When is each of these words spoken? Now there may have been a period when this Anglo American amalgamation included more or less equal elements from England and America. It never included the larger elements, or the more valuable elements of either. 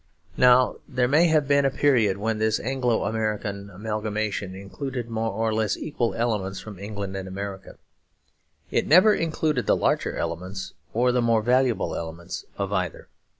Now 0.35 0.77
there 0.89 1.07
may 1.07 1.27
have 1.27 1.47
been 1.47 1.63
a 1.63 1.69
period 1.69 2.17
when 2.17 2.39
this 2.39 2.59
Anglo 2.59 3.03
American 3.03 3.69
amalgamation 3.69 4.55
included 4.55 5.11
more 5.11 5.29
or 5.31 5.53
less 5.53 5.77
equal 5.77 6.15
elements 6.15 6.59
from 6.59 6.79
England 6.79 7.15
and 7.15 7.27
America. 7.27 7.77
It 8.71 8.87
never 8.87 9.13
included 9.13 9.67
the 9.67 9.77
larger 9.77 10.15
elements, 10.17 10.73
or 10.91 11.11
the 11.11 11.21
more 11.21 11.43
valuable 11.43 11.95
elements 11.95 12.45
of 12.57 12.73
either. 12.73 13.09